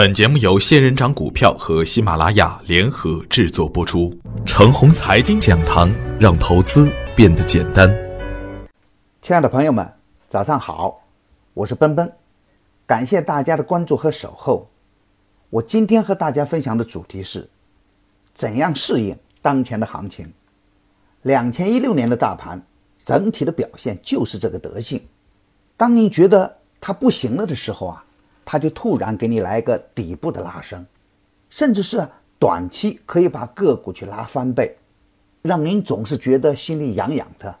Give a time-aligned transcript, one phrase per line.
[0.00, 4.18] 本节目由仙人掌股票和喜马拉雅联合制作播出。
[4.46, 7.94] 程红财经讲堂，让投资变得简单。
[9.20, 9.86] 亲爱的朋友们，
[10.26, 11.02] 早上好，
[11.52, 12.10] 我是奔奔，
[12.86, 14.70] 感谢大家的关注和守候。
[15.50, 17.46] 我今天和大家分享的主题是：
[18.32, 20.32] 怎样适应当前的行情。
[21.20, 22.62] 两千一六年的大盘
[23.04, 24.98] 整体的表现就是这个德性。
[25.76, 28.02] 当你觉得它不行了的时候啊。
[28.52, 30.84] 它就突然给你来个底部的拉升，
[31.50, 34.76] 甚至是短期可以把个股去拉翻倍，
[35.40, 37.56] 让您总是觉得心里痒痒的。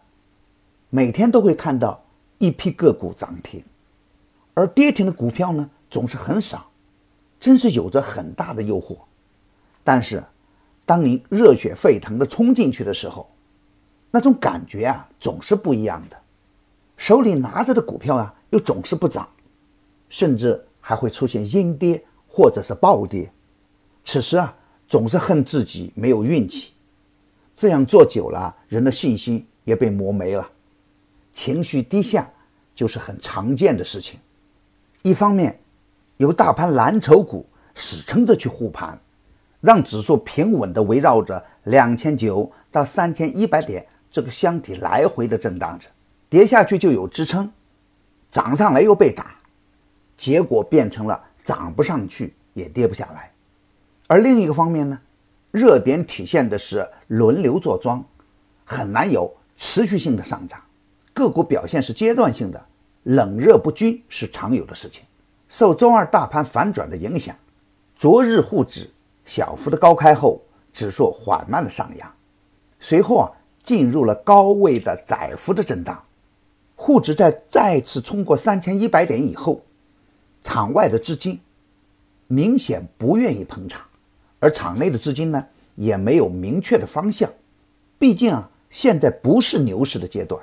[0.88, 2.02] 每天都会看到
[2.38, 3.62] 一批个股涨停，
[4.52, 6.68] 而跌停的股票呢总是很少，
[7.38, 8.96] 真是有着很大的诱惑。
[9.84, 10.20] 但是，
[10.84, 13.30] 当您热血沸腾的冲进去的时候，
[14.10, 16.16] 那种感觉啊总是不一样的。
[16.96, 19.28] 手里拿着的股票啊又总是不涨，
[20.08, 20.66] 甚至。
[20.90, 23.30] 还会出现阴跌或者是暴跌，
[24.04, 24.52] 此时啊，
[24.88, 26.72] 总是恨自己没有运气。
[27.54, 30.50] 这样做久了，人的信心也被磨没了，
[31.32, 32.28] 情绪低下
[32.74, 34.18] 就是很常见的事情。
[35.02, 35.60] 一方面，
[36.16, 38.98] 有大盘蓝筹股死撑着去护盘，
[39.60, 45.88] 让指数平稳地围绕着两千九到三千一百点这个箱体来回的震荡着，
[46.28, 47.48] 跌下去就有支撑，
[48.28, 49.36] 涨上来又被打。
[50.20, 53.32] 结果变成了涨不上去也跌不下来，
[54.06, 55.00] 而另一个方面呢，
[55.50, 58.04] 热点体现的是轮流坐庄，
[58.66, 60.60] 很难有持续性的上涨，
[61.14, 62.62] 个股表现是阶段性的，
[63.04, 65.02] 冷热不均是常有的事情。
[65.48, 67.34] 受周二大盘反转的影响，
[67.96, 68.90] 昨日沪指
[69.24, 72.12] 小幅的高开后，指数缓慢的上扬，
[72.78, 73.32] 随后啊
[73.62, 75.98] 进入了高位的窄幅的震荡，
[76.76, 79.62] 沪指在再次冲过三千一百点以后。
[80.42, 81.40] 场外的资金
[82.26, 83.82] 明显不愿意捧场，
[84.38, 87.30] 而场内的资金呢也没有明确的方向。
[87.98, 90.42] 毕竟啊，现在不是牛市的阶段，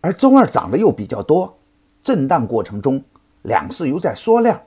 [0.00, 1.56] 而周二涨的又比较多，
[2.02, 3.02] 震荡过程中
[3.42, 4.60] 两市又在缩量，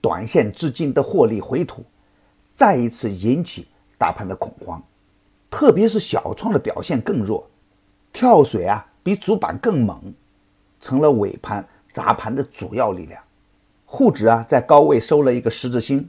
[0.00, 1.84] 短线资金的获利回吐，
[2.52, 4.82] 再一次引起大盘的恐慌。
[5.50, 7.48] 特别是小创的表现更弱，
[8.12, 10.12] 跳水啊比主板更猛，
[10.80, 13.22] 成了尾盘砸盘的主要力量。
[13.90, 16.06] 沪指啊，在高位收了一个十字星，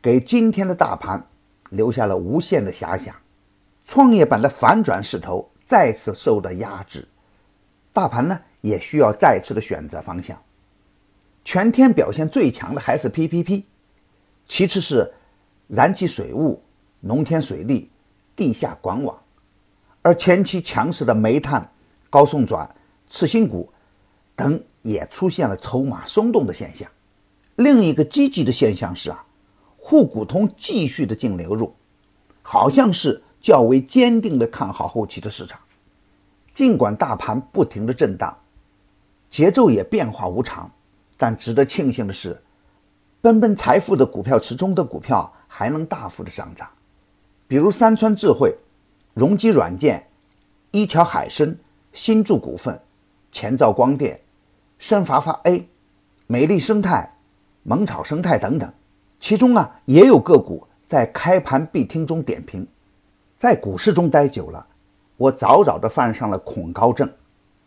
[0.00, 1.26] 给今天的大盘
[1.70, 3.12] 留下了无限的遐想。
[3.84, 7.06] 创业板的反转势头再次受到压制，
[7.92, 10.40] 大盘呢也需要再次的选择方向。
[11.44, 13.64] 全天表现最强的还是 PPP，
[14.46, 15.12] 其次是
[15.66, 16.62] 燃气水务、
[17.00, 17.90] 农田水利、
[18.36, 19.20] 地下管网，
[20.02, 21.68] 而前期强势的煤炭、
[22.08, 22.72] 高送转、
[23.08, 23.71] 次新股
[24.36, 24.62] 等。
[24.82, 26.90] 也出现了筹码松动的现象。
[27.54, 29.24] 另一个积极的现象是啊，
[29.76, 31.72] 沪股通继续的净流入，
[32.42, 35.60] 好像是较为坚定的看好后期的市场。
[36.52, 38.36] 尽管大盘不停的震荡，
[39.30, 40.68] 节奏也变化无常，
[41.16, 42.36] 但值得庆幸的是，
[43.20, 46.68] 奔奔财富的股票池中的股票还能大幅的上涨，
[47.46, 48.52] 比如三川智慧、
[49.14, 50.04] 荣基软件、
[50.72, 51.56] 一桥海参、
[51.92, 52.76] 新筑股份、
[53.32, 54.20] 前兆光电。
[54.78, 55.64] 深发发 A、
[56.26, 57.08] 美丽生态、
[57.62, 58.68] 萌草生态等等，
[59.20, 62.66] 其中啊也有个股在开盘必听中点评。
[63.38, 64.66] 在股市中待久了，
[65.16, 67.08] 我早早的犯上了恐高症。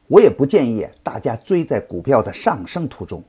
[0.08, 3.24] 我也不建议大家追在股票的上升途中。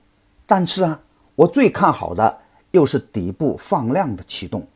[0.46, 1.00] 但是啊，
[1.36, 2.38] 我最看好的
[2.72, 4.66] 又是底部放量的启动，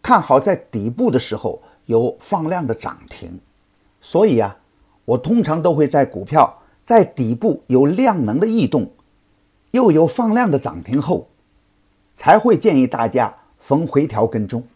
[0.00, 3.38] 看好在底部的时候有放量的涨停。
[4.00, 4.56] 所以啊，
[5.04, 6.50] 我通常都会在股票。
[6.88, 8.90] 在底部有量能的异动，
[9.72, 11.28] 又有放量的涨停后，
[12.14, 14.66] 才会建议大家逢回调跟踪。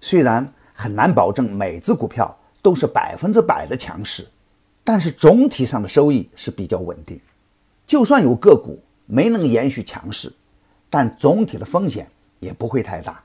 [0.00, 4.26] 虽然很难保证每只股票都是百分之百的强势，
[4.82, 7.20] 但是总体上的收益是比较稳定。
[7.86, 10.32] 就算有个股没能延续强势，
[10.88, 12.08] 但总体的风险
[12.40, 13.22] 也不会太大，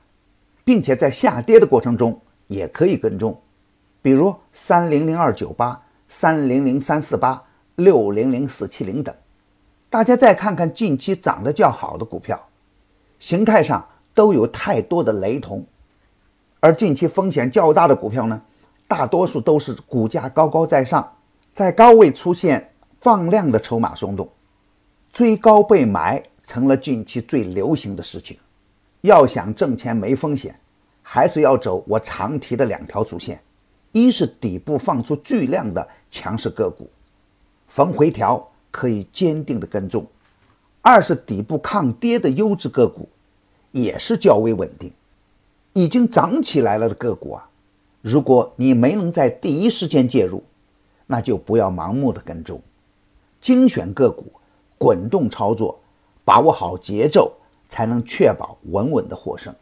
[0.66, 3.40] 并且在下跌的过程中也可以跟踪，
[4.02, 5.80] 比如三零零二九八、
[6.10, 7.42] 三零零三四八。
[7.78, 9.14] 六零零四七零等，
[9.88, 12.36] 大家再看看近期涨得较好的股票，
[13.20, 15.64] 形态上都有太多的雷同，
[16.58, 18.42] 而近期风险较大的股票呢，
[18.88, 21.08] 大多数都是股价高高在上，
[21.54, 22.68] 在高位出现
[23.00, 24.28] 放量的筹码松动，
[25.12, 28.36] 追高被埋成了近期最流行的事情。
[29.02, 30.58] 要想挣钱没风险，
[31.00, 33.40] 还是要走我常提的两条主线：
[33.92, 36.90] 一是底部放出巨量的强势个股。
[37.68, 40.04] 逢回调可以坚定的跟踪，
[40.82, 43.08] 二是底部抗跌的优质个股，
[43.70, 44.90] 也是较为稳定。
[45.74, 47.48] 已经涨起来了的个股啊，
[48.02, 50.42] 如果你没能在第一时间介入，
[51.06, 52.60] 那就不要盲目的跟踪，
[53.40, 54.24] 精选个股，
[54.76, 55.78] 滚动操作，
[56.24, 57.32] 把握好节奏，
[57.68, 59.54] 才能确保稳稳的获胜。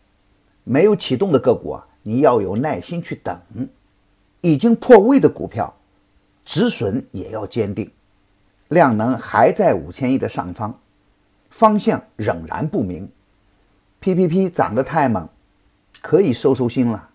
[0.65, 3.39] 没有启动的个股啊，你要有耐心去等。
[4.41, 5.75] 已经破位的股票，
[6.45, 7.91] 止损也要坚定。
[8.69, 10.75] 量能还在五千亿的上方，
[11.51, 13.11] 方向仍然不明。
[14.01, 15.29] PPP 涨得太猛。
[16.03, 17.09] 可以收收心了，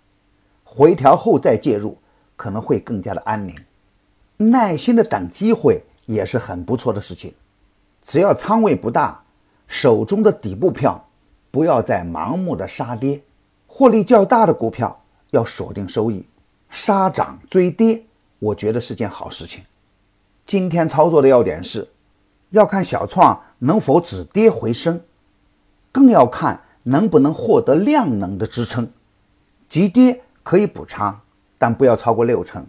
[0.65, 1.97] 回调后再介入
[2.35, 3.55] 可能会更加的安宁。
[4.35, 7.33] 耐心的等机会也是很不错的事情。
[8.05, 9.23] 只要仓位不大，
[9.67, 11.07] 手中的底部票
[11.51, 13.21] 不要再盲目的杀跌，
[13.65, 14.99] 获利较大的股票
[15.29, 16.25] 要锁定收益，
[16.69, 18.03] 杀涨追跌，
[18.39, 19.63] 我觉得是件好事情。
[20.45, 21.87] 今天操作的要点是，
[22.49, 25.01] 要看小创能否止跌回升，
[25.91, 26.61] 更要看。
[26.83, 28.89] 能不能获得量能的支撑？
[29.69, 31.21] 急跌可以补仓，
[31.59, 32.65] 但不要超过六成。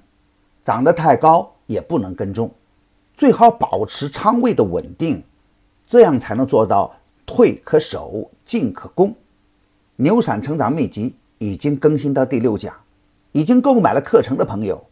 [0.63, 2.51] 涨得太高也不能跟踪，
[3.15, 5.25] 最好保持仓位的稳定，
[5.89, 9.15] 这样才能做到退可守，进可攻。
[9.97, 12.75] 牛散成长秘籍已经更新到第六讲，
[13.33, 14.85] 已经购买了课程的朋友，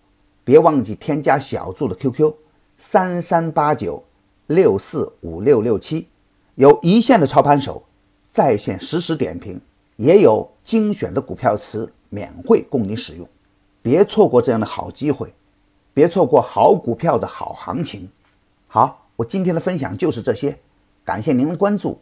[0.45, 2.33] 别忘记添加小助的 QQ：
[2.81, 4.03] 三三八九
[4.49, 6.09] 六四五六六七，
[6.55, 7.85] 有一线的操盘手。
[8.33, 9.61] 在线实时点评，
[9.97, 13.29] 也有精选的股票词免费供你使用，
[13.83, 15.35] 别错过这样的好机会，
[15.93, 18.09] 别错过好股票的好行情。
[18.69, 20.57] 好，我今天的分享就是这些，
[21.05, 22.01] 感谢您的关注，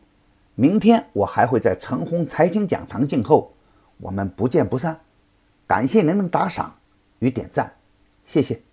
[0.55, 3.51] 明天我还会在陈红财经讲堂静候，
[3.97, 5.01] 我们不见不散。
[5.67, 6.75] 感谢您的打赏
[7.21, 7.73] 与点赞，
[8.27, 8.68] 谢谢。